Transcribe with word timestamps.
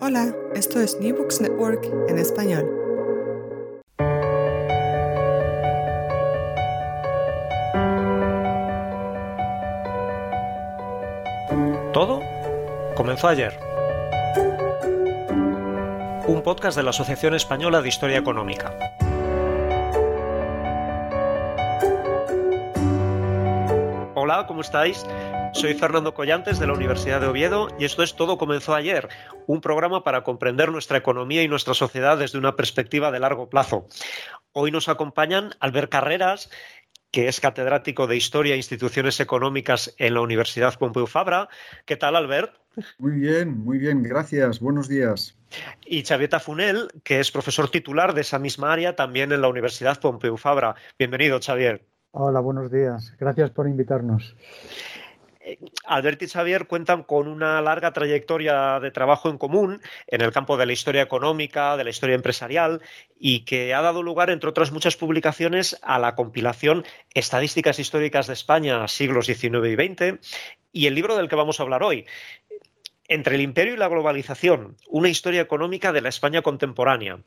Hola, 0.00 0.34
esto 0.56 0.80
es 0.80 0.98
New 0.98 1.16
Books 1.16 1.40
Network 1.40 1.84
en 2.08 2.18
español. 2.18 2.66
Todo 11.92 12.20
comenzó 12.96 13.28
ayer. 13.28 13.56
Un 16.26 16.42
podcast 16.42 16.76
de 16.76 16.82
la 16.82 16.90
Asociación 16.90 17.34
Española 17.34 17.80
de 17.80 17.88
Historia 17.88 18.18
Económica. 18.18 18.74
Hola, 24.16 24.46
¿cómo 24.48 24.62
estáis? 24.62 25.06
Soy 25.52 25.74
Fernando 25.74 26.14
Collantes 26.14 26.58
de 26.58 26.66
la 26.66 26.72
Universidad 26.72 27.20
de 27.20 27.26
Oviedo 27.26 27.68
y 27.78 27.84
esto 27.84 28.02
es 28.02 28.14
Todo 28.14 28.38
comenzó 28.38 28.74
ayer, 28.74 29.08
un 29.46 29.60
programa 29.60 30.04
para 30.04 30.22
comprender 30.22 30.70
nuestra 30.70 30.98
economía 30.98 31.42
y 31.42 31.48
nuestra 31.48 31.74
sociedad 31.74 32.16
desde 32.16 32.38
una 32.38 32.56
perspectiva 32.56 33.10
de 33.10 33.18
largo 33.18 33.50
plazo. 33.50 33.86
Hoy 34.52 34.70
nos 34.70 34.88
acompañan 34.88 35.50
Albert 35.60 35.90
Carreras, 35.90 36.50
que 37.10 37.28
es 37.28 37.40
catedrático 37.40 38.06
de 38.06 38.16
Historia 38.16 38.54
e 38.54 38.58
Instituciones 38.58 39.20
Económicas 39.20 39.94
en 39.98 40.14
la 40.14 40.20
Universidad 40.20 40.78
Pompeu 40.78 41.06
Fabra. 41.06 41.48
¿Qué 41.84 41.96
tal, 41.96 42.16
Albert? 42.16 42.54
Muy 42.98 43.12
bien, 43.12 43.58
muy 43.58 43.78
bien, 43.78 44.02
gracias. 44.02 44.60
Buenos 44.60 44.88
días. 44.88 45.36
Y 45.84 46.04
Xavier 46.04 46.30
Tafunel, 46.30 46.88
que 47.02 47.20
es 47.20 47.30
profesor 47.30 47.68
titular 47.68 48.14
de 48.14 48.20
esa 48.20 48.38
misma 48.38 48.72
área 48.72 48.94
también 48.94 49.32
en 49.32 49.42
la 49.42 49.48
Universidad 49.48 50.00
Pompeu 50.00 50.36
Fabra. 50.36 50.76
Bienvenido, 50.98 51.40
Xavier. 51.44 51.84
Hola, 52.12 52.40
buenos 52.40 52.70
días. 52.70 53.14
Gracias 53.18 53.50
por 53.50 53.68
invitarnos. 53.68 54.34
Albert 55.84 56.22
y 56.22 56.28
Xavier 56.28 56.66
cuentan 56.66 57.02
con 57.02 57.28
una 57.28 57.60
larga 57.60 57.92
trayectoria 57.92 58.80
de 58.80 58.90
trabajo 58.90 59.30
en 59.30 59.38
común 59.38 59.80
en 60.06 60.20
el 60.20 60.32
campo 60.32 60.56
de 60.56 60.66
la 60.66 60.72
historia 60.72 61.02
económica, 61.02 61.76
de 61.76 61.84
la 61.84 61.90
historia 61.90 62.14
empresarial 62.14 62.80
y 63.18 63.44
que 63.44 63.74
ha 63.74 63.82
dado 63.82 64.02
lugar, 64.02 64.30
entre 64.30 64.50
otras 64.50 64.72
muchas 64.72 64.96
publicaciones, 64.96 65.78
a 65.82 65.98
la 65.98 66.14
compilación 66.14 66.84
Estadísticas 67.14 67.78
históricas 67.78 68.26
de 68.26 68.34
España, 68.34 68.86
siglos 68.88 69.26
XIX 69.26 69.66
y 69.66 69.74
XX, 69.74 70.18
y 70.72 70.86
el 70.86 70.94
libro 70.94 71.16
del 71.16 71.28
que 71.28 71.36
vamos 71.36 71.58
a 71.58 71.64
hablar 71.64 71.82
hoy, 71.82 72.06
entre 73.10 73.34
el 73.34 73.40
imperio 73.40 73.74
y 73.74 73.76
la 73.76 73.88
globalización, 73.88 74.76
una 74.88 75.08
historia 75.08 75.40
económica 75.40 75.92
de 75.92 76.00
la 76.00 76.08
España 76.08 76.42
contemporánea. 76.42 77.18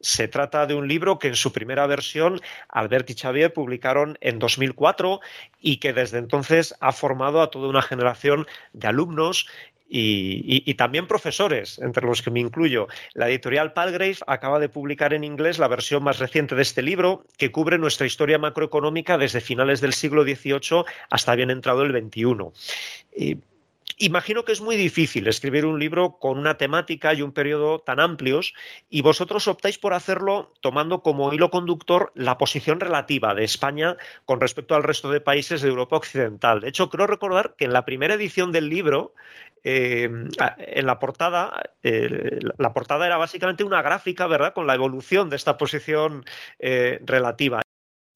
Se 0.00 0.28
trata 0.28 0.66
de 0.66 0.74
un 0.74 0.86
libro 0.86 1.18
que 1.18 1.26
en 1.26 1.34
su 1.34 1.52
primera 1.52 1.84
versión 1.88 2.40
Albert 2.68 3.10
y 3.10 3.14
Xavier 3.14 3.52
publicaron 3.52 4.16
en 4.20 4.38
2004 4.38 5.20
y 5.60 5.78
que 5.78 5.92
desde 5.92 6.18
entonces 6.18 6.76
ha 6.78 6.92
formado 6.92 7.42
a 7.42 7.50
toda 7.50 7.68
una 7.68 7.82
generación 7.82 8.46
de 8.72 8.86
alumnos 8.86 9.48
y, 9.88 10.62
y, 10.64 10.74
también 10.74 11.06
profesores, 11.06 11.78
entre 11.80 12.06
los 12.06 12.22
que 12.22 12.30
me 12.30 12.40
incluyo. 12.40 12.86
La 13.12 13.28
editorial 13.28 13.74
Palgrave 13.74 14.16
acaba 14.26 14.58
de 14.58 14.70
publicar 14.70 15.12
en 15.12 15.22
inglés 15.22 15.58
la 15.58 15.68
versión 15.68 16.02
más 16.02 16.18
reciente 16.18 16.54
de 16.54 16.62
este 16.62 16.80
libro, 16.80 17.26
que 17.36 17.52
cubre 17.52 17.76
nuestra 17.76 18.06
historia 18.06 18.38
macroeconómica 18.38 19.18
desde 19.18 19.42
finales 19.42 19.82
del 19.82 19.92
siglo 19.92 20.22
XVIII 20.22 20.84
hasta 21.10 21.34
bien 21.34 21.50
entrado 21.50 21.82
el 21.82 21.92
XXI. 21.92 23.42
Imagino 24.02 24.44
que 24.44 24.50
es 24.50 24.60
muy 24.60 24.74
difícil 24.74 25.28
escribir 25.28 25.64
un 25.64 25.78
libro 25.78 26.18
con 26.18 26.36
una 26.36 26.58
temática 26.58 27.14
y 27.14 27.22
un 27.22 27.30
periodo 27.30 27.78
tan 27.78 28.00
amplios 28.00 28.52
y 28.90 29.00
vosotros 29.00 29.46
optáis 29.46 29.78
por 29.78 29.94
hacerlo 29.94 30.52
tomando 30.60 31.04
como 31.04 31.32
hilo 31.32 31.52
conductor 31.52 32.10
la 32.16 32.36
posición 32.36 32.80
relativa 32.80 33.32
de 33.36 33.44
España 33.44 33.96
con 34.24 34.40
respecto 34.40 34.74
al 34.74 34.82
resto 34.82 35.08
de 35.12 35.20
países 35.20 35.62
de 35.62 35.68
Europa 35.68 35.98
Occidental. 35.98 36.62
De 36.62 36.70
hecho, 36.70 36.90
creo 36.90 37.06
recordar 37.06 37.54
que 37.56 37.64
en 37.64 37.72
la 37.72 37.84
primera 37.84 38.14
edición 38.14 38.50
del 38.50 38.68
libro, 38.68 39.14
eh, 39.62 40.10
en 40.58 40.86
la 40.86 40.98
portada, 40.98 41.62
la 41.82 42.72
portada 42.72 43.06
era 43.06 43.18
básicamente 43.18 43.62
una 43.62 43.82
gráfica, 43.82 44.26
¿verdad?, 44.26 44.52
con 44.52 44.66
la 44.66 44.74
evolución 44.74 45.30
de 45.30 45.36
esta 45.36 45.56
posición 45.56 46.24
eh, 46.58 46.98
relativa 47.04 47.61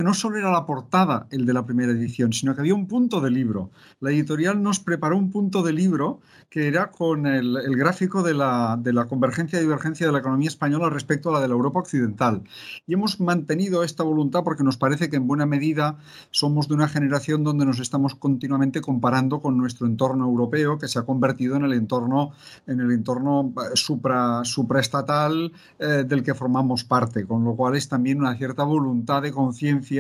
no 0.07 0.15
solo 0.15 0.39
era 0.39 0.53
la 0.53 0.67
portada 0.67 1.27
el 1.33 1.47
de 1.47 1.53
la 1.53 1.67
primera 1.67 1.91
edición, 1.91 2.33
sino 2.33 2.55
que 2.55 2.61
había 2.61 2.77
un 2.77 2.87
punto 2.87 3.21
de 3.21 3.29
libro. 3.29 3.73
La 3.99 4.13
editorial 4.13 4.63
nos 4.63 4.79
preparó 4.79 5.19
un 5.19 5.33
punto 5.33 5.65
de 5.65 5.73
libro 5.73 6.21
que 6.49 6.69
era 6.69 6.93
con 6.93 7.27
el, 7.27 7.59
gráfico 7.77 8.23
de 8.23 8.33
la, 8.33 8.79
de 8.81 8.93
la, 8.93 9.07
convergencia 9.07 9.59
y 9.59 9.63
divergencia 9.63 10.07
de 10.07 10.13
la 10.13 10.21
economía 10.21 10.47
española 10.47 10.89
respecto 10.91 11.31
a 11.31 11.33
la 11.33 11.41
de 11.41 11.49
la 11.49 11.55
Europa 11.55 11.81
occidental. 11.81 12.45
Y 12.87 12.95
hemos 12.95 13.19
mantenido 13.19 13.83
esta 13.83 14.05
voluntad 14.05 14.45
porque 14.45 14.63
nos 14.63 14.77
parece 14.77 15.11
que 15.11 15.17
en 15.17 15.27
buena 15.27 15.45
medida 15.45 15.99
somos 16.31 16.69
de 16.69 16.75
una 16.75 16.87
generación 16.87 17.43
donde 17.43 17.67
nos 17.67 17.81
estamos 17.81 18.15
continuamente 18.15 18.81
comparando 18.81 19.41
con 19.41 19.59
nuestro 19.59 19.89
entorno 19.89 20.25
europeo, 20.25 20.79
que 20.79 20.87
se 20.87 21.01
ha 21.01 21.03
convertido 21.03 21.57
en 21.57 21.65
el 21.65 21.73
entorno, 21.73 22.31
en 22.69 22.79
el 22.79 22.93
entorno 22.93 23.53
eh, 23.57 23.75
supra, 23.75 24.45
supraestatal 24.45 25.53
eh, 25.81 26.05
del 26.07 26.23
que 26.23 26.35
formamos 26.35 26.85
parte, 26.85 27.27
con 27.27 27.43
lo 27.45 27.57
cual 27.57 27.75
es 27.75 27.89
también 27.89 28.21
una 28.21 28.37
cierta 28.37 28.63
voluntad 28.63 29.23
de 29.23 29.33
conciencia 29.33 29.96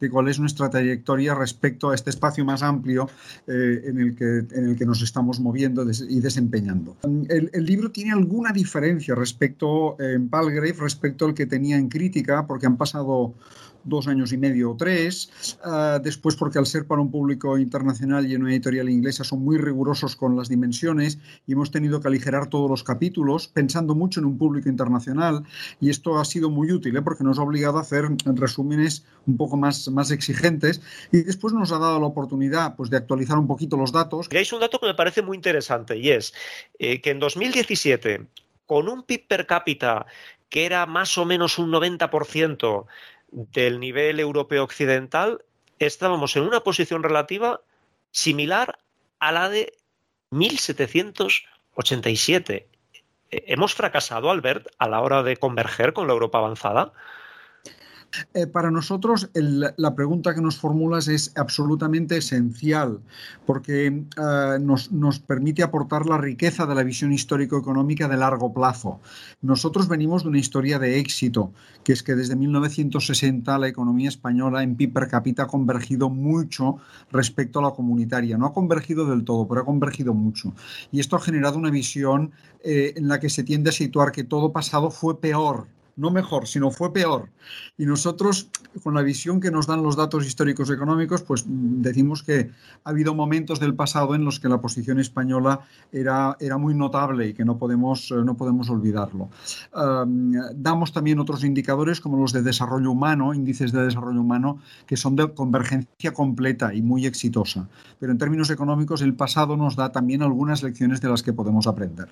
de 0.00 0.10
cuál 0.10 0.28
es 0.28 0.38
nuestra 0.38 0.70
trayectoria 0.70 1.34
respecto 1.34 1.90
a 1.90 1.94
este 1.94 2.10
espacio 2.10 2.44
más 2.44 2.62
amplio 2.62 3.08
eh, 3.46 3.82
en, 3.84 3.98
el 3.98 4.16
que, 4.16 4.38
en 4.56 4.68
el 4.70 4.76
que 4.76 4.86
nos 4.86 5.02
estamos 5.02 5.40
moviendo 5.40 5.84
y 6.08 6.20
desempeñando. 6.20 6.96
El, 7.28 7.64
libro 7.66 7.90
tiene 7.90 8.12
alguna 8.12 8.52
diferencia 8.52 9.14
respecto 9.14 10.00
en 10.00 10.28
Palgrave, 10.28 10.74
respecto 10.78 11.26
al 11.26 11.34
que 11.34 11.46
tenía 11.46 11.76
en 11.76 11.88
crítica, 11.88 12.46
porque 12.46 12.66
han 12.66 12.76
pasado 12.76 13.34
dos 13.86 14.08
años 14.08 14.32
y 14.32 14.36
medio 14.36 14.72
o 14.72 14.76
tres. 14.76 15.30
Uh, 15.64 16.00
después, 16.02 16.36
porque 16.36 16.58
al 16.58 16.66
ser 16.66 16.86
para 16.86 17.00
un 17.00 17.10
público 17.10 17.56
internacional 17.58 18.26
y 18.26 18.34
en 18.34 18.42
una 18.42 18.52
editorial 18.52 18.88
inglesa 18.90 19.24
son 19.24 19.44
muy 19.44 19.58
rigurosos 19.58 20.16
con 20.16 20.36
las 20.36 20.48
dimensiones 20.48 21.18
y 21.46 21.52
hemos 21.52 21.70
tenido 21.70 22.00
que 22.00 22.08
aligerar 22.08 22.48
todos 22.48 22.68
los 22.68 22.82
capítulos 22.82 23.48
pensando 23.48 23.94
mucho 23.94 24.20
en 24.20 24.26
un 24.26 24.38
público 24.38 24.68
internacional 24.68 25.44
y 25.80 25.90
esto 25.90 26.18
ha 26.18 26.24
sido 26.24 26.50
muy 26.50 26.70
útil 26.72 26.96
¿eh? 26.96 27.02
porque 27.02 27.24
nos 27.24 27.38
ha 27.38 27.42
obligado 27.42 27.78
a 27.78 27.82
hacer 27.82 28.04
resúmenes 28.24 29.04
un 29.26 29.36
poco 29.36 29.56
más, 29.56 29.88
más 29.88 30.10
exigentes 30.10 30.80
y 31.12 31.22
después 31.22 31.54
nos 31.54 31.72
ha 31.72 31.78
dado 31.78 32.00
la 32.00 32.06
oportunidad 32.06 32.76
pues, 32.76 32.90
de 32.90 32.96
actualizar 32.96 33.38
un 33.38 33.46
poquito 33.46 33.76
los 33.76 33.92
datos. 33.92 34.28
Hay 34.32 34.46
un 34.52 34.60
dato 34.60 34.78
que 34.78 34.86
me 34.86 34.94
parece 34.94 35.22
muy 35.22 35.36
interesante 35.36 35.96
y 35.96 36.10
es 36.10 36.34
eh, 36.78 37.00
que 37.00 37.10
en 37.10 37.18
2017, 37.18 38.26
con 38.66 38.88
un 38.88 39.02
PIB 39.02 39.28
per 39.28 39.46
cápita 39.46 40.06
que 40.48 40.64
era 40.64 40.86
más 40.86 41.18
o 41.18 41.24
menos 41.24 41.58
un 41.58 41.72
90% 41.72 42.86
del 43.28 43.80
nivel 43.80 44.20
europeo 44.20 44.64
occidental, 44.64 45.42
estábamos 45.78 46.36
en 46.36 46.44
una 46.44 46.60
posición 46.60 47.02
relativa 47.02 47.60
similar 48.10 48.78
a 49.18 49.32
la 49.32 49.48
de 49.48 49.72
1787. 50.30 52.68
¿Hemos 53.30 53.74
fracasado, 53.74 54.30
Albert, 54.30 54.68
a 54.78 54.88
la 54.88 55.00
hora 55.00 55.22
de 55.22 55.36
converger 55.36 55.92
con 55.92 56.06
la 56.06 56.12
Europa 56.12 56.38
avanzada? 56.38 56.92
Eh, 58.34 58.46
para 58.46 58.70
nosotros 58.70 59.30
la 59.34 59.94
pregunta 59.94 60.34
que 60.34 60.40
nos 60.40 60.56
formulas 60.56 61.08
es 61.08 61.32
absolutamente 61.36 62.16
esencial 62.16 63.00
porque 63.44 63.86
eh, 63.86 64.58
nos, 64.60 65.18
permite 65.20 65.62
aportar 65.62 66.06
la 66.06 66.18
riqueza 66.18 66.66
de 66.66 66.74
la 66.74 66.82
visión 66.82 67.12
histórico-económica 67.12 68.08
de 68.08 68.16
largo 68.16 68.52
plazo. 68.52 69.00
Nosotros 69.40 69.88
venimos 69.88 70.22
de 70.22 70.30
una 70.30 70.38
historia 70.38 70.78
de 70.78 70.98
éxito, 70.98 71.52
que 71.84 71.92
es 71.92 72.02
que 72.02 72.14
desde 72.14 72.36
1960 72.36 73.58
la 73.58 73.68
economía 73.68 74.08
española 74.08 74.62
en 74.62 74.76
PIB 74.76 74.92
per 74.92 75.08
cápita 75.08 75.44
ha 75.44 75.46
convergido 75.46 76.10
mucho 76.10 76.78
respecto 77.10 77.58
a 77.58 77.62
la 77.62 77.70
comunitaria. 77.70 78.36
No 78.38 78.46
ha 78.46 78.52
convergido 78.52 79.06
del 79.06 79.24
todo, 79.24 79.46
pero 79.46 79.62
ha 79.62 79.64
convergido 79.64 80.14
mucho. 80.14 80.52
Y 80.92 81.00
esto 81.00 81.16
ha 81.16 81.20
generado 81.20 81.58
una 81.58 81.70
visión 81.70 82.32
eh, 82.62 82.94
en 82.96 83.08
la 83.08 83.20
que 83.20 83.30
se 83.30 83.44
tiende 83.44 83.70
a 83.70 83.72
situar 83.72 84.12
que 84.12 84.24
todo 84.24 84.52
pasado 84.52 84.90
fue 84.90 85.20
peor 85.20 85.68
no 85.96 86.10
mejor, 86.10 86.46
sino 86.46 86.70
fue 86.70 86.92
peor. 86.92 87.30
Y 87.78 87.86
nosotros, 87.86 88.50
con 88.82 88.94
la 88.94 89.02
visión 89.02 89.40
que 89.40 89.50
nos 89.50 89.66
dan 89.66 89.82
los 89.82 89.96
datos 89.96 90.26
históricos 90.26 90.70
económicos, 90.70 91.22
pues 91.22 91.44
decimos 91.46 92.22
que 92.22 92.50
ha 92.84 92.90
habido 92.90 93.14
momentos 93.14 93.60
del 93.60 93.74
pasado 93.74 94.14
en 94.14 94.24
los 94.24 94.38
que 94.38 94.48
la 94.48 94.60
posición 94.60 95.00
española 95.00 95.60
era, 95.92 96.36
era 96.38 96.58
muy 96.58 96.74
notable 96.74 97.28
y 97.28 97.34
que 97.34 97.44
no 97.44 97.58
podemos, 97.58 98.12
no 98.12 98.36
podemos 98.36 98.68
olvidarlo. 98.70 99.30
damos 100.54 100.92
también 100.92 101.18
otros 101.18 101.44
indicadores 101.44 102.00
como 102.00 102.18
los 102.18 102.32
de 102.32 102.42
desarrollo 102.42 102.90
humano, 102.90 103.34
índices 103.34 103.72
de 103.72 103.84
desarrollo 103.84 104.20
humano, 104.20 104.58
que 104.86 104.96
son 104.96 105.16
de 105.16 105.32
convergencia 105.32 106.12
completa 106.12 106.74
y 106.74 106.82
muy 106.82 107.06
exitosa. 107.06 107.68
Pero 107.98 108.12
en 108.12 108.18
términos 108.18 108.50
económicos, 108.50 109.00
el 109.00 109.14
pasado 109.14 109.56
nos 109.56 109.76
da 109.76 109.92
también 109.92 110.22
algunas 110.22 110.62
lecciones 110.62 111.00
de 111.00 111.08
las 111.08 111.22
que 111.22 111.32
podemos 111.32 111.66
aprender. 111.66 112.08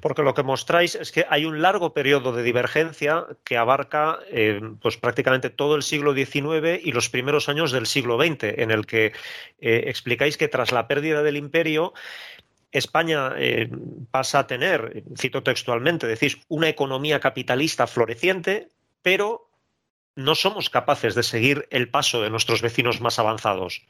Porque 0.00 0.22
lo 0.22 0.34
que 0.34 0.42
mostráis 0.42 0.94
es 0.94 1.12
que 1.12 1.26
hay 1.28 1.44
un 1.44 1.62
largo 1.62 1.92
periodo 1.92 2.32
de 2.32 2.42
divergencia 2.42 3.26
que 3.44 3.56
abarca 3.56 4.18
eh, 4.30 4.60
pues 4.80 4.96
prácticamente 4.96 5.50
todo 5.50 5.76
el 5.76 5.82
siglo 5.82 6.14
XIX 6.14 6.80
y 6.82 6.92
los 6.92 7.08
primeros 7.08 7.48
años 7.48 7.72
del 7.72 7.86
siglo 7.86 8.18
XX, 8.18 8.58
en 8.58 8.70
el 8.70 8.86
que 8.86 9.12
eh, 9.60 9.84
explicáis 9.86 10.36
que 10.36 10.48
tras 10.48 10.72
la 10.72 10.86
pérdida 10.88 11.22
del 11.22 11.36
imperio, 11.36 11.92
España 12.72 13.32
eh, 13.36 13.70
pasa 14.10 14.40
a 14.40 14.46
tener, 14.46 15.02
cito 15.16 15.42
textualmente, 15.42 16.06
decís, 16.06 16.38
una 16.48 16.68
economía 16.68 17.20
capitalista 17.20 17.86
floreciente, 17.86 18.68
pero 19.02 19.50
no 20.14 20.34
somos 20.34 20.70
capaces 20.70 21.14
de 21.14 21.22
seguir 21.22 21.66
el 21.70 21.90
paso 21.90 22.22
de 22.22 22.30
nuestros 22.30 22.62
vecinos 22.62 23.00
más 23.00 23.18
avanzados. 23.18 23.86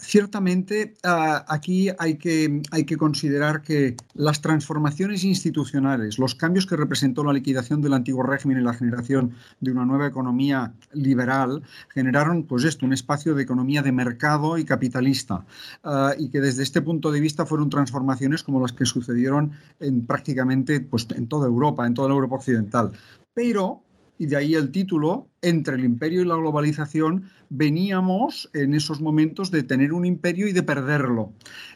Ciertamente, 0.00 0.94
ah, 1.02 1.46
aquí 1.48 1.88
hay 1.98 2.18
que, 2.18 2.60
hay 2.70 2.84
que 2.84 2.98
considerar 2.98 3.62
que 3.62 3.96
las 4.12 4.42
transformaciones 4.42 5.24
institucionales, 5.24 6.18
los 6.18 6.34
cambios 6.34 6.66
que 6.66 6.76
representó 6.76 7.24
la 7.24 7.32
liquidación 7.32 7.80
del 7.80 7.94
antiguo 7.94 8.22
régimen 8.22 8.58
y 8.58 8.62
la 8.62 8.74
generación 8.74 9.32
de 9.60 9.72
una 9.72 9.86
nueva 9.86 10.06
economía 10.06 10.74
liberal, 10.92 11.62
generaron 11.88 12.42
pues 12.42 12.64
esto, 12.64 12.84
un 12.84 12.92
espacio 12.92 13.34
de 13.34 13.44
economía 13.44 13.80
de 13.80 13.92
mercado 13.92 14.58
y 14.58 14.64
capitalista, 14.66 15.46
ah, 15.84 16.12
y 16.18 16.28
que 16.28 16.40
desde 16.40 16.62
este 16.62 16.82
punto 16.82 17.10
de 17.10 17.20
vista 17.20 17.46
fueron 17.46 17.70
transformaciones 17.70 18.42
como 18.42 18.60
las 18.60 18.72
que 18.72 18.84
sucedieron 18.84 19.52
en 19.80 20.04
prácticamente 20.04 20.80
pues, 20.80 21.06
en 21.16 21.28
toda 21.28 21.46
Europa, 21.46 21.86
en 21.86 21.94
toda 21.94 22.08
la 22.08 22.14
Europa 22.14 22.36
occidental. 22.36 22.92
Pero 23.32 23.82
y 24.22 24.26
de 24.26 24.36
ahí 24.36 24.54
el 24.54 24.70
título, 24.70 25.31
entre 25.42 25.74
el 25.74 25.84
imperio 25.84 26.22
y 26.22 26.24
la 26.24 26.36
globalización, 26.36 27.24
veníamos 27.50 28.48
en 28.54 28.72
esos 28.72 29.00
momentos 29.02 29.50
de 29.50 29.62
tener 29.62 29.92
un 29.92 30.06
imperio 30.06 30.48
y 30.48 30.52
de 30.52 30.62
perderlo. 30.62 31.32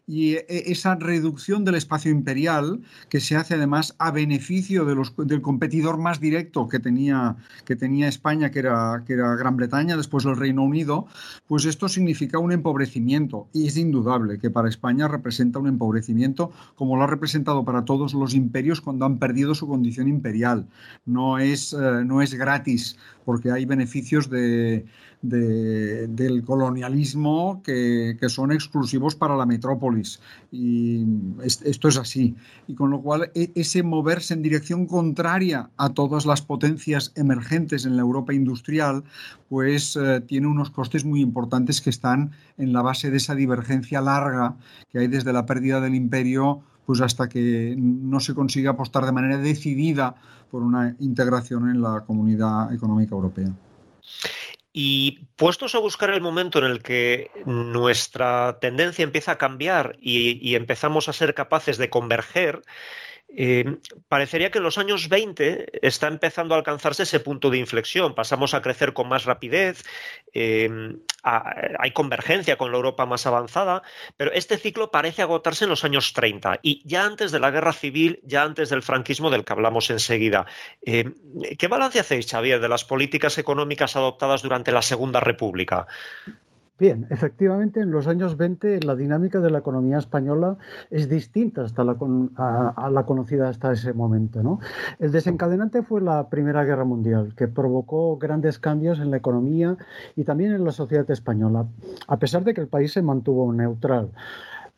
Y 0.07 0.35
e, 0.35 0.47
esa 0.49 0.95
reducción 0.95 1.65
del 1.65 1.75
espacio 1.75 2.11
imperial, 2.11 2.81
que 3.11 3.21
se 3.21 3.37
hace 3.37 3.55
además 3.55 3.95
a 3.99 4.11
beneficio 4.11 4.85
del 4.85 5.43
competidor 5.43 5.99
más 5.99 6.19
directo 6.21 6.69
que 6.69 6.79
tenía, 6.79 7.37
que 7.65 7.77
tenía 7.77 8.09
España, 8.09 8.51
que 8.51 8.61
era, 8.61 9.03
que 9.07 9.13
era 9.15 9.35
Gran 9.35 9.57
Bretaña, 9.57 9.97
después 9.97 10.25
el 10.25 10.37
Reino 10.37 10.63
Unido, 10.63 11.07
pues 11.47 11.67
esto 11.67 11.89
significa 11.89 12.39
un 12.39 12.53
empobrecimiento. 12.53 13.49
Y 13.53 13.67
es 13.67 13.77
indudable 13.77 14.39
que 14.39 14.51
para 14.51 14.69
España 14.69 15.09
representa 15.09 15.59
un 15.59 15.67
empobrecimiento, 15.67 16.53
como 16.75 16.97
lo 16.97 17.03
ha 17.03 17.07
representado 17.09 17.65
para 17.65 17.85
todos 17.85 18.15
los 18.15 18.35
imperios 18.35 18.81
cuando 18.81 19.05
han 19.05 19.19
perdido 19.19 19.55
su 19.55 19.67
condición 19.67 20.09
imperial. 20.09 20.69
No 21.05 21.39
es, 21.39 21.73
eh, 21.75 22.05
no 22.05 22.23
es 22.23 22.33
gratis, 22.35 22.97
porque 23.27 23.51
hay 23.51 23.65
beneficios 23.65 24.31
de, 24.31 24.87
del 25.21 26.45
colonialismo 26.45 27.61
que, 27.65 28.17
son 28.29 28.53
exclusivos 28.53 29.17
para 29.17 29.37
la 29.37 29.47
metrópolis. 29.47 30.21
Y 30.53 31.05
esto 31.43 31.89
es 31.89 31.99
así. 31.99 32.37
Y 32.69 32.75
con 32.75 32.91
lo 32.91 33.03
cual, 33.03 33.33
e, 33.35 33.51
ese 33.57 33.83
moverse 33.83 34.33
en 34.35 34.43
dirección 34.43 34.87
contraria 34.87 35.71
a 35.77 35.93
todas 35.93 36.25
las 36.25 36.41
potencias 36.41 37.13
emergentes 37.17 37.85
en 37.85 37.97
la 37.97 38.03
Europa 38.03 38.33
industrial, 38.33 39.03
pues 39.49 39.97
eh, 39.97 40.21
tiene 40.21 40.47
unos 40.47 40.71
costes 40.71 41.05
muy 41.05 41.21
importantes 41.21 41.81
que 41.81 41.91
están 41.91 42.31
en 42.59 42.73
la 42.73 42.83
base 42.83 43.11
de 43.11 43.17
esa 43.17 43.35
divergencia 43.35 44.01
larga 44.01 44.57
que 44.91 45.01
hay 45.01 45.09
desde 45.09 45.33
la 45.33 45.47
pérdida 45.47 45.81
del 45.81 45.97
imperio 45.97 46.63
pues 46.87 47.01
hasta 47.01 47.29
que 47.29 47.75
no 47.77 48.21
se 48.21 48.35
consiga 48.35 48.71
apostar 48.71 49.05
de 49.05 49.13
manera 49.13 49.39
decidida 49.39 50.15
por 50.51 50.63
una 50.63 50.95
integración 51.01 51.69
en 51.69 51.83
la 51.83 52.05
comunidad 52.07 52.73
económica 52.73 53.15
europea. 53.15 53.53
Y 54.73 55.27
puestos 55.37 55.75
a 55.75 55.79
buscar 55.79 56.11
el 56.11 56.21
momento 56.21 56.59
en 56.59 56.67
el 56.67 56.83
que 56.83 57.31
nuestra 57.47 58.59
tendencia 58.61 59.03
empieza 59.03 59.33
a 59.33 59.39
cambiar 59.39 59.97
y, 60.01 60.55
empezamos 60.55 61.09
a 61.09 61.15
ser 61.15 61.35
capaces 61.35 61.79
de 61.79 61.89
converger, 61.89 62.63
eh, 63.29 63.79
parecería 64.09 64.51
que 64.51 64.59
en 64.59 64.65
los 64.65 64.79
años 64.79 65.09
20 65.09 65.87
está 65.87 66.09
empezando 66.09 66.55
a 66.55 66.59
alcanzarse 66.59 67.03
ese 67.03 67.21
punto 67.21 67.51
de 67.51 67.59
inflexión. 67.59 68.15
Pasamos 68.15 68.55
a 68.55 68.63
crecer 68.63 68.93
con 68.93 69.09
más 69.09 69.25
rapidez, 69.25 69.85
eh, 70.33 70.97
hay 71.23 71.91
convergencia 71.91 72.57
con 72.57 72.71
la 72.71 72.77
Europa 72.77 73.05
más 73.05 73.27
avanzada, 73.27 73.83
pero 74.17 74.33
este 74.33 74.59
ciclo 74.59 74.91
parece 74.91 75.23
agotarse 75.23 75.65
en 75.65 75.71
los 75.71 75.85
años 75.85 76.13
30 76.13 76.61
y 76.63 76.83
ya 76.85 77.05
antes 77.05 77.33
de 77.33 77.41
la 77.41 77.51
guerra 77.51 77.73
civil, 77.73 78.21
ya 78.23 78.43
antes 78.43 78.71
del 78.71 78.83
franquismo 78.83 79.31
del 79.31 79.45
que 79.45 79.53
hablamos 79.53 79.91
enseguida. 79.91 80.47
Eh, 80.85 81.13
¿Qué 81.59 81.69
balance 81.69 82.01
hacéis, 82.01 82.31
Xavier, 82.31 82.61
de 82.61 82.69
las 82.69 82.85
políticas 82.85 83.39
económicas 83.39 83.97
adoptadas 83.97 84.43
durante 84.43 84.73
la 84.73 84.83
Segunda 84.83 85.21
República? 85.21 85.87
Bien, 86.79 87.07
efectivamente, 87.09 87.81
en 87.81 87.91
los 87.91 88.07
años 88.07 88.37
20 88.37 88.81
la 88.81 88.95
dinámica 88.95 89.41
de 89.41 89.51
la 89.51 89.59
economía 89.59 89.97
española 89.97 90.59
es 90.91 91.09
distinta 91.09 91.63
hasta 91.63 91.85
la, 91.85 91.97
a, 92.37 92.91
la 92.91 93.07
conocida 93.07 93.49
hasta 93.49 93.73
ese 93.73 93.95
momento. 93.95 94.61
El 94.99 95.11
desencadenante 95.11 95.83
fue 95.83 96.03
la 96.03 96.29
Primera 96.29 96.65
Guerra 96.65 96.85
Mundial, 96.85 97.33
que 97.35 97.49
provocó 97.49 98.19
grandes 98.19 98.59
cambios 98.59 98.99
en 98.99 99.11
la 99.11 99.17
economía 99.17 99.79
y 100.17 100.25
también 100.25 100.53
en 100.53 100.67
la 100.67 100.73
sociedad 100.73 101.11
española, 101.11 101.65
a 102.09 102.19
pesar 102.19 102.45
de 102.45 102.53
que 102.53 102.61
el 102.61 102.69
país 102.69 102.93
se 102.93 103.01
mantuvo 103.01 103.51
neutral. 103.55 104.11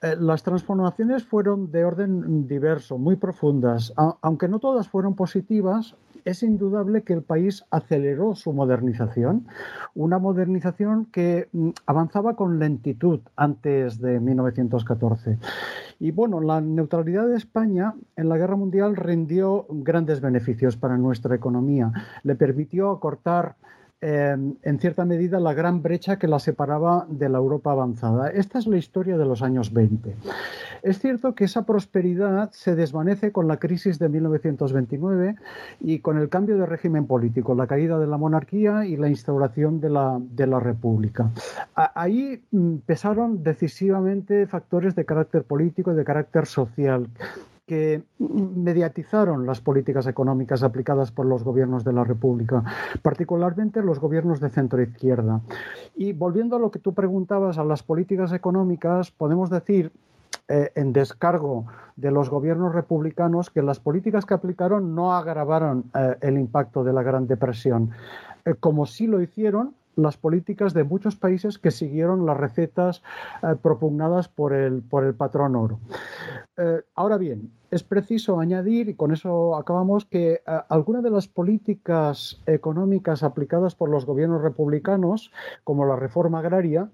Eh, 0.01 0.17
las 0.19 0.43
transformaciones 0.45 1.25
fueron 1.25 1.73
de 1.73 1.85
orden 1.85 2.47
diverso, 2.47 2.99
muy 2.99 3.17
profundas. 3.17 3.93
aunque 4.23 4.49
no 4.49 4.61
todas 4.61 4.89
fueron 4.89 5.15
positivas, 5.15 5.97
es 6.25 6.43
indudable 6.43 7.03
que 7.03 7.15
el 7.15 7.23
país 7.23 7.65
aceleró 7.71 8.35
su 8.35 8.53
modernización, 8.53 9.47
una 9.95 10.19
modernización 10.19 11.07
que 11.07 11.49
mm, 11.53 11.71
avanzaba 11.87 12.37
con 12.37 12.59
lentitud 12.59 13.21
antes 13.35 14.01
de 14.01 14.21
1914. 14.21 15.39
Y 15.99 16.11
bueno, 16.13 16.41
la 16.41 16.61
neutralidad 16.61 17.27
de 17.27 17.37
España 17.37 17.95
en 18.15 18.29
la 18.29 18.37
Guerra 18.37 18.57
Mundial 18.57 18.95
rindió 18.95 19.67
grandes 19.69 20.21
beneficios 20.21 20.77
para 20.77 20.97
nuestra 20.97 21.35
economía. 21.35 21.93
Le 22.23 22.37
permitió 22.37 22.91
acortar 22.91 23.57
En 24.01 24.79
cierta 24.79 25.05
medida 25.05 25.41
la 25.41 25.55
gran 25.55 25.83
brecha 25.83 26.21
que 26.21 26.29
la 26.29 26.39
separaba 26.39 27.07
de 27.09 27.29
la 27.29 27.39
Europa 27.39 27.73
avanzada. 27.73 28.31
Esta 28.31 28.61
es 28.61 28.69
la 28.69 28.77
historia 28.77 29.19
de 29.19 29.25
los 29.25 29.43
años 29.43 29.73
20. 29.73 30.15
Es 30.83 31.01
cierto 31.01 31.35
que 31.35 31.45
esa 31.45 31.67
prosperidad 31.67 32.53
se 32.53 32.77
desvanece 32.77 33.33
con 33.33 33.49
la 33.49 33.57
crisis 33.57 33.99
de 33.99 34.09
1929 34.09 35.35
y 35.81 35.99
con 35.99 36.17
el 36.17 36.29
cambio 36.29 36.57
de 36.59 36.67
régimen 36.67 37.07
político, 37.07 37.57
la 37.57 37.67
caída 37.67 37.99
de 37.99 38.07
la 38.07 38.17
monarquía 38.17 38.85
y 38.85 38.97
la 38.97 39.09
instauración 39.09 39.81
de 39.81 39.91
la, 39.91 40.19
de 40.21 40.47
la 40.47 40.61
República. 40.61 41.31
Ahí 41.75 42.41
mm, 42.53 42.77
pesaron 42.87 43.43
decisivamente 43.43 44.47
factores 44.47 44.95
de 44.95 45.05
carácter 45.05 45.43
político 45.43 45.93
y 45.93 45.97
de 45.97 46.05
carácter 46.05 46.47
social 46.47 47.09
que 47.69 48.03
mediatizaron 48.19 49.47
las 49.47 49.61
políticas 49.61 50.07
económicas 50.07 50.63
aplicadas 50.63 51.13
por 51.13 51.27
los 51.27 51.45
gobiernos 51.45 51.85
de 51.85 51.93
la 51.93 52.03
República, 52.03 52.65
particularmente 53.03 53.83
los 53.83 54.01
gobiernos 54.01 54.41
de 54.41 54.49
centro 54.49 54.81
izquierda. 54.83 55.43
Y 55.95 56.15
volviendo 56.15 56.57
a 56.57 56.59
lo 56.59 56.71
que 56.71 56.79
tú 56.79 56.95
preguntabas 56.95 57.59
a 57.59 57.65
las 57.65 57.83
políticas 57.83 58.33
económicas, 58.33 59.11
podemos 59.11 59.51
decir 59.51 59.93
eh, 60.49 60.73
en 60.77 60.95
descargo 60.95 61.67
de 61.97 62.11
los 62.11 62.31
gobiernos 62.31 62.75
republicanos 62.75 63.51
que 63.51 63.61
las 63.61 63.81
políticas 63.81 64.25
que 64.25 64.33
aplicaron 64.33 64.95
no 64.95 65.15
agravaron 65.15 65.91
eh, 65.95 66.17
el 66.23 66.39
impacto 66.39 66.85
de 66.85 66.95
la 66.95 67.03
Gran 67.03 67.27
Depresión, 67.27 67.91
eh, 68.47 68.55
como 68.59 68.87
sí 68.87 69.07
lo 69.07 69.21
hicieron 69.21 69.75
las 69.99 70.17
políticas 70.17 70.75
de 70.75 70.85
muchos 70.85 71.17
países 71.17 71.59
que 71.59 71.71
siguieron 71.71 72.25
las 72.25 72.37
recetas 72.37 73.03
propugnadas 73.63 74.29
por 74.29 74.53
el, 74.53 74.83
por 74.83 75.05
el 75.05 75.15
patrón 75.15 75.57
oro. 75.57 75.79
ahora 76.95 77.19
bien, 77.19 77.51
es 77.71 77.83
preciso 77.83 78.41
añadir, 78.41 78.89
y 78.89 78.95
con 78.95 79.13
eso 79.13 79.55
acabamos, 79.57 80.07
que 80.07 80.33
eh, 80.33 80.41
algunas 80.69 81.03
de 81.03 81.11
las 81.11 81.29
políticas 81.29 82.41
económicas 82.47 83.23
aplicadas 83.23 83.75
por 83.75 83.91
los 83.91 84.07
gobiernos 84.07 84.43
republicanos, 84.43 85.31
como 85.65 85.85
la 85.85 85.97
reforma 85.97 86.39
agraria, 86.39 86.89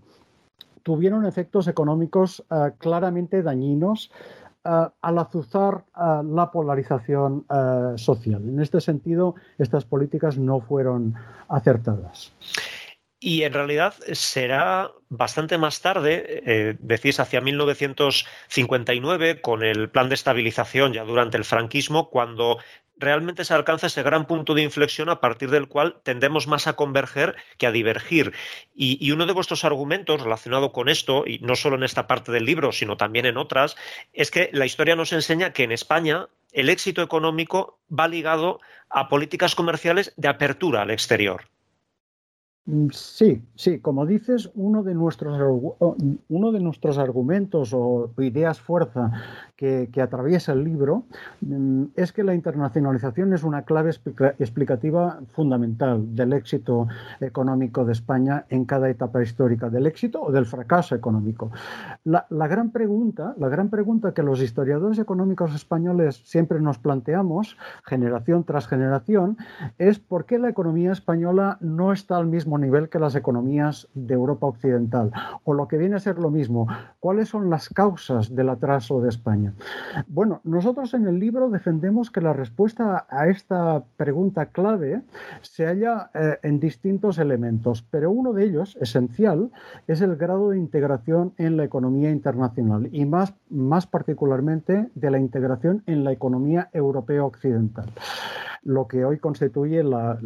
tuvieron 0.82 1.26
efectos 1.26 1.68
económicos 1.68 2.44
eh, 2.50 2.72
claramente 2.78 3.42
dañinos 3.42 4.10
eh, 4.64 4.88
al 5.00 5.18
azuzar 5.18 5.84
la 5.94 6.50
polarización 6.50 7.44
social. 7.96 8.42
En 8.42 8.60
este 8.60 8.80
sentido, 8.80 9.36
estas 9.58 9.84
políticas 9.84 10.38
no 10.38 10.60
fueron 10.60 11.14
acertadas. 11.48 12.32
Y 13.26 13.44
en 13.44 13.54
realidad 13.54 13.94
será 14.12 14.92
bastante 15.08 15.56
más 15.56 15.80
tarde, 15.80 16.42
eh, 16.44 16.76
decís 16.78 17.18
hacia 17.18 17.40
1959, 17.40 19.40
con 19.40 19.64
el 19.64 19.88
plan 19.88 20.10
de 20.10 20.14
estabilización 20.14 20.92
ya 20.92 21.04
durante 21.04 21.38
el 21.38 21.46
franquismo, 21.46 22.10
cuando 22.10 22.58
realmente 22.98 23.46
se 23.46 23.54
alcanza 23.54 23.86
ese 23.86 24.02
gran 24.02 24.26
punto 24.26 24.52
de 24.52 24.60
inflexión 24.60 25.08
a 25.08 25.22
partir 25.22 25.48
del 25.48 25.68
cual 25.68 26.02
tendemos 26.02 26.48
más 26.48 26.66
a 26.66 26.74
converger 26.74 27.34
que 27.56 27.66
a 27.66 27.72
divergir. 27.72 28.34
Y, 28.74 28.98
y, 29.00 29.12
uno 29.12 29.24
de 29.24 29.32
vuestros 29.32 29.64
argumentos 29.64 30.20
relacionado 30.20 30.72
con 30.72 30.90
esto, 30.90 31.24
y 31.26 31.38
no 31.38 31.56
solo 31.56 31.76
en 31.76 31.84
esta 31.84 32.06
parte 32.06 32.30
del 32.30 32.44
libro, 32.44 32.72
sino 32.72 32.98
también 32.98 33.24
en 33.24 33.38
otras, 33.38 33.74
es 34.12 34.30
que 34.30 34.50
la 34.52 34.66
historia 34.66 34.96
nos 34.96 35.14
enseña 35.14 35.54
que 35.54 35.62
en 35.62 35.72
España 35.72 36.28
el 36.52 36.68
éxito 36.68 37.00
económico 37.00 37.80
va 37.88 38.06
ligado 38.06 38.60
a 38.90 39.08
políticas 39.08 39.54
comerciales 39.54 40.12
de 40.18 40.28
apertura 40.28 40.82
al 40.82 40.90
exterior. 40.90 41.46
Mm, 42.66 42.88
sí, 42.92 43.42
sí, 43.56 43.78
como 43.80 44.06
dices, 44.06 44.50
uno 44.54 44.82
de 44.82 44.94
nuestros, 44.94 45.38
uno 46.28 46.52
de 46.52 46.60
nuestros 46.60 46.96
argumentos 46.96 47.74
o 47.74 48.10
ideas 48.18 48.58
fuerza 48.58 49.12
que, 49.56 49.88
atraviesa 50.02 50.52
el 50.52 50.64
libro 50.64 51.04
mm, 51.40 51.84
es 51.94 52.12
que 52.12 52.24
la 52.24 52.34
internacionalización 52.34 53.32
es 53.32 53.44
una 53.44 53.62
clave 53.62 53.90
explicativa 54.38 55.20
fundamental 55.32 56.14
del 56.14 56.32
éxito 56.32 56.88
económico 57.20 57.84
de 57.84 57.92
España 57.92 58.46
en 58.48 58.64
cada 58.64 58.90
etapa 58.90 59.22
histórica, 59.22 59.70
del 59.70 59.86
éxito 59.86 60.22
o 60.22 60.32
del 60.32 60.46
fracaso 60.46 60.94
económico. 60.94 61.50
La, 62.04 62.48
gran 62.48 62.70
pregunta, 62.70 63.34
la 63.38 63.48
gran 63.48 63.70
pregunta 63.70 64.12
que 64.12 64.22
los 64.22 64.42
historiadores 64.42 64.98
económicos 64.98 65.54
españoles 65.54 66.22
siempre 66.24 66.60
nos 66.60 66.78
planteamos, 66.78 67.56
generación 67.84 68.44
tras 68.44 68.66
generación, 68.66 69.36
es 69.78 69.98
por 69.98 70.26
qué 70.26 70.38
la 70.38 70.48
economía 70.48 70.92
española 70.92 71.58
no 71.60 71.92
está 71.92 72.16
al 72.16 72.26
mismo 72.26 72.58
nivel 72.58 72.88
que 72.88 72.98
las 72.98 73.14
economías 73.14 73.88
de 73.94 74.14
Europa 74.14 74.46
Occidental, 74.46 75.12
o 75.44 75.54
lo 75.54 75.68
que 75.68 75.78
viene 75.78 75.96
a 75.96 76.00
ser 76.00 76.18
lo 76.18 76.30
mismo, 76.30 76.66
cuáles 77.00 77.28
son 77.28 77.50
las 77.50 77.68
causas 77.68 78.34
del 78.34 78.48
atraso 78.48 79.00
de 79.00 79.08
España. 79.08 79.53
Bueno, 80.06 80.40
nosotros 80.44 80.94
en 80.94 81.06
el 81.06 81.18
libro 81.18 81.50
defendemos 81.50 82.10
que 82.10 82.20
la 82.20 82.32
respuesta 82.32 83.06
a 83.08 83.28
esta 83.28 83.84
pregunta 83.96 84.46
clave 84.46 85.02
se 85.42 85.66
halla 85.66 86.10
eh, 86.14 86.38
en 86.42 86.60
distintos 86.60 87.18
elementos, 87.18 87.84
pero 87.90 88.10
uno 88.10 88.32
de 88.32 88.44
ellos, 88.44 88.76
esencial, 88.80 89.50
es 89.86 90.00
el 90.00 90.16
grado 90.16 90.50
de 90.50 90.58
integración 90.58 91.32
en 91.38 91.56
la 91.56 91.64
economía 91.64 92.10
internacional 92.10 92.88
y 92.92 93.04
más, 93.04 93.34
más 93.50 93.86
particularmente 93.86 94.90
de 94.94 95.10
la 95.10 95.18
integración 95.18 95.82
en 95.86 96.04
la 96.04 96.12
economía 96.12 96.70
europea 96.72 97.24
occidental 97.24 97.90
lo 98.64 98.88
que 98.88 99.04
hoy 99.04 99.18
constituye 99.18 99.84
la, 99.84 100.18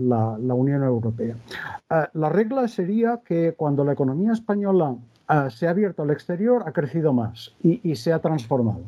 Unión 0.55 0.83
Europea. 0.83 1.35
Eh, 1.91 2.07
la 2.13 2.29
regla 2.29 2.69
sería 2.69 3.21
que 3.25 3.55
cuando 3.55 3.85
la 3.85 3.93
economía 3.93 4.33
española 4.33 4.97
se 5.51 5.67
ha 5.67 5.71
abierto 5.71 6.03
al 6.03 6.11
exterior, 6.11 6.65
ha 6.67 6.73
crecido 6.73 7.13
más 7.13 7.55
y 7.63 7.97
se 7.97 8.13
ha 8.13 8.21
transformado 8.21 8.81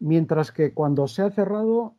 mientras 0.00 0.50
que 0.52 0.72
cuando 0.72 1.08
se 1.08 1.22
ha 1.22 1.30
cerrado 1.30 1.94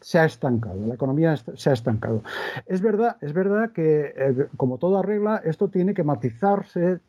se 0.00 0.18
ha 0.18 0.24
estancado, 0.24 0.86
la 0.86 0.94
economía 0.94 1.36
se 1.36 1.70
ha 1.70 1.72
estancado. 1.72 2.22
Es 2.66 2.80
verdad, 2.80 3.16
es 3.20 3.32
verdad 3.32 3.70
que, 3.72 4.14
eh, 4.16 4.46
como 4.56 4.78
toda 4.78 5.02
regla, 5.02 5.42
esto 5.44 5.66
tiene 5.68 5.94
que 5.94 6.04
matizarse, 6.04 7.00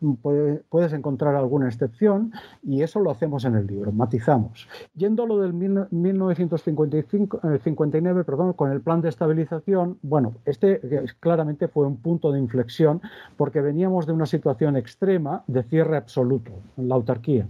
puedes 0.70 0.94
encontrar 0.94 1.36
alguna 1.36 1.68
excepción 1.68 2.32
y 2.64 2.82
eso 2.82 3.00
lo 3.00 3.12
hacemos 3.12 3.46
en 3.46 3.54
el 3.56 3.68
libro, 3.68 3.92
matizamos. 3.92 4.68
Yendo 4.96 5.22
a 5.24 5.28
lo 5.28 5.38
del 5.40 5.54
1959, 5.54 8.22
eh, 8.22 8.24
perdón, 8.24 8.54
con 8.54 8.72
el 8.72 8.82
plan 8.82 9.02
de 9.02 9.10
estabilización, 9.10 10.00
bueno, 10.02 10.34
este 10.46 10.80
eh, 10.84 11.06
claramente 11.20 11.68
fue 11.68 11.86
un 11.86 11.98
punto 11.98 12.32
de 12.32 12.40
inflexión 12.40 13.02
porque 13.38 13.62
veníamos 13.62 14.08
de 14.08 14.14
una 14.14 14.26
situación 14.26 14.76
extrema 14.76 15.44
cierre 15.63 15.98
absoluto, 15.98 16.51
la 16.78 16.96
autarquía. 16.96 17.48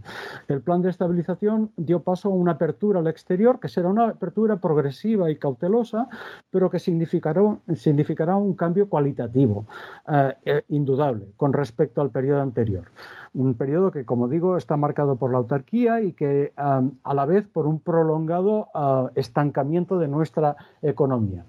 El 0.47 0.61
plan 0.61 0.81
de 0.81 0.89
estabilización 0.89 1.71
dio 1.77 2.01
paso 2.01 2.29
una 2.29 2.53
apertura 2.53 2.99
al 2.99 3.07
exterior, 3.07 3.59
que 3.59 3.69
será 3.69 3.89
una 3.89 4.09
apertura 4.09 4.57
progresiva 4.57 5.29
y 5.29 5.35
cautelosa, 5.37 6.07
pero 6.49 6.69
que 6.69 6.79
significará, 6.79 7.41
significará 7.75 8.35
un 8.35 8.55
cambio 8.55 8.89
cualitativo, 8.89 9.65
eh, 10.07 10.33
eh, 10.45 10.63
indudable, 10.69 11.27
con 11.37 11.53
respecto 11.53 12.01
al 12.01 12.11
periodo 12.11 12.41
anterior. 12.41 12.85
Un 13.33 13.53
periodo 13.53 13.91
que, 13.91 14.05
como 14.05 14.27
digo, 14.27 14.57
está 14.57 14.75
marcado 14.77 15.15
por 15.15 15.31
la 15.31 15.37
autarquía 15.37 16.01
y 16.01 16.13
que 16.13 16.51
a 16.55 17.13
la 17.13 17.25
vez 17.25 17.47
por 17.47 17.67
un 17.67 17.79
prolongado 17.79 18.69
ah, 18.73 19.11
estancamiento 19.15 19.99
de 19.99 20.07
nuestra 20.07 20.55
economía. 20.81 21.45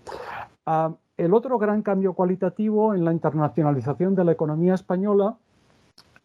Ah, 0.66 0.92
el 1.16 1.34
otro 1.34 1.58
gran 1.58 1.82
cambio 1.82 2.14
cualitativo 2.14 2.94
en 2.94 3.04
la 3.04 3.12
internacionalización 3.12 4.14
de 4.14 4.24
la 4.24 4.32
economía 4.32 4.74
española 4.74 5.36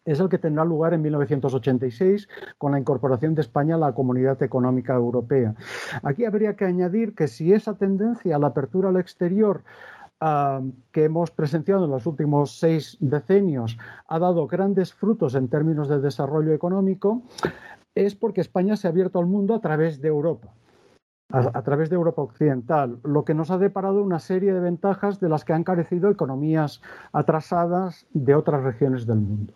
es 0.06 0.20
el 0.20 0.28
que 0.28 0.38
tendrá 0.38 0.64
lugar 0.64 0.94
en 0.94 1.02
1986 1.02 2.28
con 2.56 2.72
la 2.72 2.78
incorporación 2.78 3.34
de 3.34 3.42
España 3.42 3.74
a 3.74 3.78
la 3.78 3.92
Comunidad 3.92 4.42
Económica 4.42 4.94
Europea. 4.94 5.54
Aquí 6.02 6.24
habría 6.24 6.54
que 6.54 6.64
añadir 6.64 7.14
que 7.14 7.28
si 7.28 7.52
esa 7.52 7.74
tendencia 7.74 8.36
a 8.36 8.38
la 8.38 8.48
apertura 8.48 8.88
al 8.88 8.96
exterior 8.96 9.64
ah, 10.20 10.62
que 10.92 11.04
hemos 11.04 11.30
presenciado 11.30 11.84
en 11.84 11.90
los 11.90 12.06
últimos 12.06 12.58
seis 12.58 12.96
decenios 13.00 13.76
ha 14.06 14.18
dado 14.18 14.46
grandes 14.46 14.94
frutos 14.94 15.34
en 15.34 15.48
términos 15.48 15.88
de 15.88 16.00
desarrollo 16.00 16.52
económico, 16.52 17.22
es 17.94 18.14
porque 18.14 18.40
España 18.40 18.76
se 18.76 18.86
ha 18.86 18.90
abierto 18.90 19.18
al 19.18 19.26
mundo 19.26 19.54
a 19.54 19.60
través 19.60 20.00
de 20.00 20.08
Europa 20.08 20.52
a, 21.30 21.62
través 21.62 21.90
de 21.90 21.96
Europa 21.96 22.22
Occidental, 22.22 23.00
lo 23.02 23.24
que 23.24 23.34
nos 23.34 23.50
ha 23.50 23.58
deparado 23.58 24.02
una 24.02 24.20
serie 24.20 24.52
de 24.52 24.60
ventajas 24.60 25.18
de 25.18 25.28
las 25.28 25.44
que 25.44 25.52
han 25.52 25.64
carecido 25.64 26.08
economías 26.08 26.80
atrasadas 27.12 28.06
de 28.12 28.34
otras 28.34 28.62
regiones 28.62 29.06
del 29.06 29.18
mundo. 29.18 29.52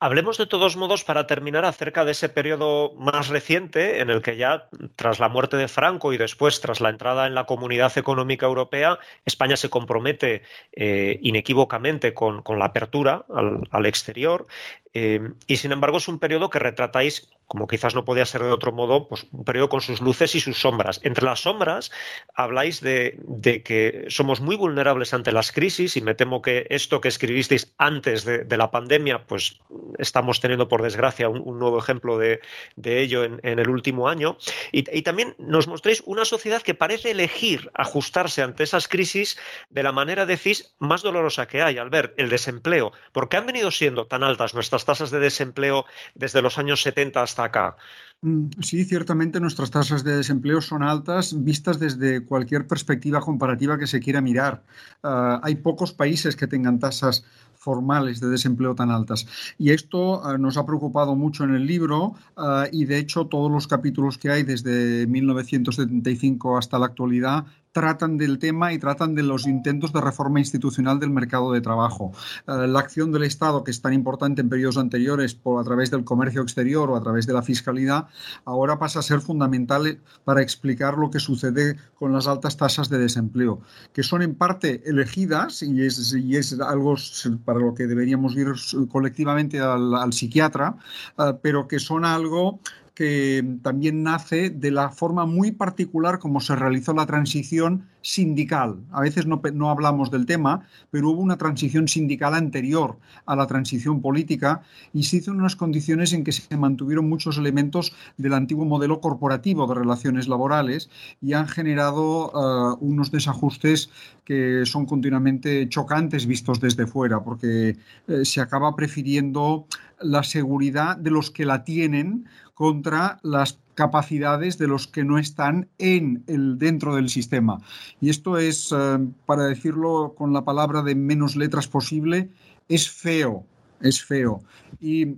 Hablemos 0.00 0.38
de 0.38 0.46
todos 0.46 0.76
modos, 0.76 1.02
para 1.02 1.26
terminar, 1.26 1.64
acerca 1.64 2.04
de 2.04 2.12
ese 2.12 2.28
periodo 2.28 2.94
más 2.94 3.26
reciente 3.26 4.00
en 4.00 4.10
el 4.10 4.22
que 4.22 4.36
ya, 4.36 4.68
tras 4.94 5.18
la 5.18 5.28
muerte 5.28 5.56
de 5.56 5.66
Franco 5.66 6.12
y 6.12 6.18
después 6.18 6.60
tras 6.60 6.80
la 6.80 6.90
entrada 6.90 7.26
en 7.26 7.34
la 7.34 7.46
Comunidad 7.46 7.98
Económica 7.98 8.46
Europea, 8.46 9.00
España 9.24 9.56
se 9.56 9.70
compromete 9.70 10.42
eh, 10.70 11.18
inequívocamente 11.22 12.14
con, 12.14 12.44
la 12.46 12.66
apertura 12.66 13.24
al, 13.28 13.86
exterior. 13.86 14.46
Eh, 14.94 15.20
y 15.46 15.56
sin 15.56 15.72
embargo, 15.72 15.98
es 15.98 16.08
un 16.08 16.18
periodo 16.18 16.50
que 16.50 16.58
retratáis 16.58 17.28
como 17.48 17.66
quizás 17.66 17.94
no 17.94 18.04
podía 18.04 18.26
ser 18.26 18.42
de 18.42 18.50
otro 18.50 18.72
modo, 18.72 19.08
pues 19.08 19.26
un 19.32 19.42
periodo 19.42 19.70
con 19.70 19.80
sus 19.80 20.02
luces 20.02 20.34
y 20.34 20.40
sus 20.40 20.60
sombras. 20.60 21.00
Entre 21.02 21.24
las 21.24 21.40
sombras 21.40 21.90
habláis 22.34 22.82
de, 22.82 23.18
que 23.64 24.04
somos 24.08 24.40
muy 24.40 24.54
vulnerables 24.54 25.14
ante 25.14 25.32
las 25.32 25.50
crisis 25.50 25.96
y 25.96 26.02
me 26.02 26.14
temo 26.14 26.42
que 26.42 26.66
esto 26.68 27.00
que 27.00 27.08
escribisteis 27.08 27.72
antes 27.78 28.24
de, 28.24 28.58
la 28.58 28.70
pandemia, 28.70 29.24
pues 29.24 29.60
estamos 29.98 30.40
teniendo 30.40 30.68
por 30.68 30.82
desgracia 30.82 31.28
un, 31.30 31.58
nuevo 31.58 31.78
ejemplo 31.78 32.18
de, 32.18 32.40
ello 32.84 33.24
en, 33.24 33.40
el 33.42 33.70
último 33.70 34.08
año. 34.08 34.36
Y, 34.70 34.82
también 35.02 35.34
nos 35.38 35.68
mostréis 35.68 36.02
una 36.04 36.26
sociedad 36.26 36.60
que 36.60 36.74
parece 36.74 37.12
elegir 37.12 37.70
ajustarse 37.72 38.42
ante 38.42 38.64
esas 38.64 38.88
crisis 38.88 39.38
de 39.70 39.82
la 39.82 39.92
manera, 39.92 40.26
decís, 40.26 40.74
más 40.78 41.00
dolorosa 41.00 41.48
que 41.48 41.62
hay 41.62 41.78
al 41.78 41.88
ver 41.88 42.12
el 42.18 42.28
desempleo. 42.28 42.92
¿Por 43.12 43.30
qué 43.30 43.38
han 43.38 43.46
venido 43.46 43.70
siendo 43.70 44.06
tan 44.06 44.22
altas 44.22 44.52
nuestras 44.52 44.77
tasas 44.84 45.10
de 45.10 45.20
desempleo 45.20 45.84
desde 46.14 46.42
los 46.42 46.58
años 46.58 46.82
70 46.82 47.22
hasta 47.22 47.44
acá. 47.44 47.76
Mm, 48.20 48.48
sí, 48.60 48.84
ciertamente 48.84 49.38
nuestras 49.38 49.70
tasas 49.70 50.02
de 50.02 50.16
desempleo 50.16 50.60
son 50.60 50.82
altas 50.82 51.44
vistas 51.44 51.78
desde 51.78 52.24
cualquier 52.24 52.66
perspectiva 52.66 53.20
comparativa 53.20 53.78
que 53.78 53.86
se 53.86 54.00
quiera 54.00 54.20
mirar. 54.20 54.64
Ah, 55.02 55.40
hay 55.44 55.56
pocos 55.56 55.92
países 55.92 56.34
que 56.34 56.48
tengan 56.48 56.80
tasas 56.80 57.24
formales 57.54 58.20
de 58.20 58.28
desempleo 58.28 58.74
tan 58.74 58.90
altas. 58.90 59.26
Y 59.58 59.70
esto 59.70 60.24
ah, 60.24 60.36
nos 60.38 60.56
ha 60.56 60.66
preocupado 60.66 61.14
mucho 61.14 61.44
en 61.44 61.54
el 61.54 61.66
libro 61.66 62.14
ah, 62.36 62.66
y 62.72 62.86
de 62.86 62.98
hecho 62.98 63.26
todos 63.26 63.50
los 63.50 63.68
capítulos 63.68 64.18
que 64.18 64.30
hay 64.30 64.42
desde 64.42 65.06
1975 65.06 66.58
hasta 66.58 66.78
la 66.78 66.86
actualidad 66.86 67.46
tratan 67.78 68.18
del 68.18 68.40
tema 68.40 68.72
y 68.72 68.78
tratan 68.80 69.14
de 69.14 69.22
los 69.22 69.46
intentos 69.46 69.92
de 69.92 70.00
reforma 70.00 70.40
institucional 70.40 70.98
del 70.98 71.10
mercado 71.10 71.52
de 71.52 71.60
trabajo. 71.60 72.10
Eh, 72.48 72.66
la 72.66 72.80
acción 72.80 73.12
del 73.12 73.22
Estado, 73.22 73.62
que 73.62 73.70
es 73.70 73.80
tan 73.80 73.92
importante 73.92 74.40
en 74.40 74.48
periodos 74.48 74.78
anteriores 74.78 75.36
por, 75.36 75.60
a 75.60 75.64
través 75.64 75.92
del 75.92 76.02
comercio 76.02 76.42
exterior 76.42 76.90
o 76.90 76.96
a 76.96 77.00
través 77.00 77.28
de 77.28 77.34
la 77.34 77.42
fiscalidad, 77.42 78.08
ahora 78.44 78.80
pasa 78.80 78.98
a 78.98 79.02
ser 79.02 79.20
fundamental 79.20 80.00
para 80.24 80.42
explicar 80.42 80.98
lo 80.98 81.08
que 81.12 81.20
sucede 81.20 81.76
con 81.94 82.12
las 82.12 82.26
altas 82.26 82.56
tasas 82.56 82.88
de 82.88 82.98
desempleo, 82.98 83.60
que 83.92 84.02
son 84.02 84.22
en 84.22 84.34
parte 84.34 84.82
elegidas 84.84 85.62
y 85.62 85.84
es, 85.84 86.58
algo 86.60 86.96
para 87.44 87.60
lo 87.60 87.74
que 87.74 87.86
deberíamos 87.86 88.34
ir 88.34 88.48
colectivamente 88.90 89.60
al, 89.60 90.12
psiquiatra, 90.12 90.74
eh, 91.16 91.32
pero 91.40 91.68
que 91.68 91.78
son 91.78 92.04
algo 92.04 92.58
que 92.98 93.44
también 93.62 94.02
nace 94.02 94.50
de 94.50 94.72
la 94.72 94.90
forma 94.90 95.24
muy 95.24 95.52
particular 95.52 96.18
como 96.18 96.40
se 96.40 96.56
realizó 96.56 96.92
la 96.94 97.06
transición 97.06 97.86
sindical. 98.02 98.80
A 98.90 99.02
veces 99.02 99.24
no, 99.24 99.40
no, 99.54 99.70
hablamos 99.70 100.10
del 100.10 100.26
tema, 100.26 100.66
pero 100.90 101.10
hubo 101.10 101.22
una 101.22 101.38
transición 101.38 101.86
sindical 101.86 102.34
anterior 102.34 102.98
a 103.24 103.36
la 103.36 103.46
transición 103.46 104.02
política 104.02 104.62
y 104.92 105.04
se 105.04 105.18
hizo 105.18 105.30
en 105.30 105.38
unas 105.38 105.54
condiciones 105.54 106.12
en 106.12 106.24
que 106.24 106.32
se 106.32 106.56
mantuvieron 106.56 107.08
muchos 107.08 107.38
elementos 107.38 107.94
del 108.16 108.34
antiguo 108.34 108.64
modelo 108.64 109.00
corporativo 109.00 109.68
de 109.68 109.76
relaciones 109.76 110.26
laborales 110.26 110.90
y 111.22 111.34
han 111.34 111.46
generado 111.46 112.32
eh, 112.34 112.78
unos 112.80 113.12
desajustes 113.12 113.90
que 114.24 114.66
son 114.66 114.86
continuamente 114.86 115.68
chocantes 115.68 116.26
vistos 116.26 116.60
desde 116.60 116.88
fuera, 116.88 117.22
porque 117.22 117.76
eh, 118.08 118.24
se 118.24 118.40
acaba 118.40 118.74
prefiriendo 118.74 119.68
la 120.00 120.22
seguridad 120.22 120.96
de 120.96 121.10
los 121.10 121.30
que 121.30 121.44
la 121.44 121.64
tienen 121.64 122.28
contra 122.54 123.18
las 123.22 123.60
capacidades 123.74 124.58
de 124.58 124.66
los 124.66 124.88
que 124.88 125.04
no 125.04 125.18
están 125.18 125.68
en 125.78 126.24
el, 126.26 126.58
dentro 126.58 126.96
del 126.96 127.08
sistema. 127.08 127.60
Y 128.00 128.10
esto 128.10 128.36
es, 128.36 128.72
eh, 128.72 128.98
para 129.26 129.44
decirlo 129.44 130.14
con 130.16 130.32
la 130.32 130.44
palabra 130.44 130.82
de 130.82 130.96
menos 130.96 131.36
letras 131.36 131.68
posible, 131.68 132.30
es 132.68 132.90
feo, 132.90 133.46
es 133.80 134.02
feo. 134.04 134.42
Y 134.80 135.02
eh, 135.04 135.16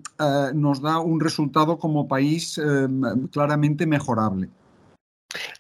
nos 0.55 0.83
da 0.83 0.99
un 0.99 1.21
resultado 1.21 1.79
como 1.79 2.07
país 2.07 2.59
eh, 2.59 2.89
claramente 3.33 3.87
mejorable. 3.87 4.51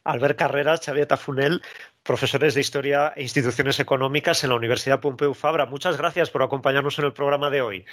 Albert 0.05 0.39
Carreras, 0.39 0.81
Xavier 0.85 1.07
Tafunel, 1.07 1.63
profesores 2.03 2.55
de 2.55 2.61
Historia 2.61 3.13
e 3.17 3.23
Instituciones 3.23 3.81
Económicas 3.81 4.43
en 4.43 4.51
la 4.51 4.57
Universidad 4.57 5.01
Pompeu 5.01 5.33
Fabra. 5.33 5.67
Muchas 5.67 5.97
gracias 5.97 6.31
por 6.31 6.43
acompañarnos 6.43 6.99
en 6.99 7.05
el 7.07 7.13
programa 7.13 7.51
de 7.51 7.63
hoy. 7.63 7.85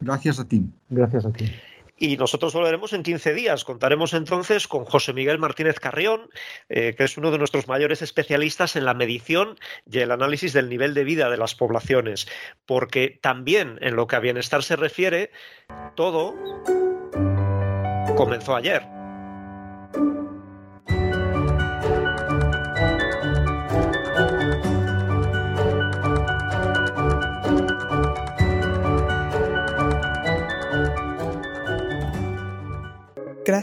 Gracias 0.00 0.38
a 0.38 0.48
ti. 0.48 0.64
Gracias 0.88 1.26
a 1.26 1.32
ti. 1.32 1.50
y 1.98 2.16
nosotros 2.16 2.52
volveremos 2.52 2.92
en 2.92 3.02
15 3.02 3.32
días. 3.32 3.64
Contaremos 3.64 4.12
entonces 4.12 4.68
con 4.68 4.84
José 4.84 5.12
Miguel 5.12 5.38
Martínez 5.38 5.80
Carrión, 5.80 6.28
eh, 6.68 6.94
que 6.96 7.04
es 7.04 7.16
uno 7.16 7.30
de 7.30 7.38
nuestros 7.38 7.68
mayores 7.68 8.02
especialistas 8.02 8.76
en 8.76 8.84
la 8.84 8.94
medición 8.94 9.56
y 9.90 9.98
el 10.00 10.10
análisis 10.10 10.52
del 10.52 10.68
nivel 10.68 10.92
de 10.92 11.04
vida 11.04 11.30
de 11.30 11.38
las 11.38 11.54
poblaciones, 11.54 12.28
porque 12.66 13.18
también 13.22 13.78
en 13.80 13.96
lo 13.96 14.06
que 14.06 14.16
a 14.16 14.20
bienestar 14.20 14.62
se 14.62 14.76
refiere, 14.76 15.30
todo 15.94 16.34
comenzó 18.16 18.56
ayer. 18.56 18.82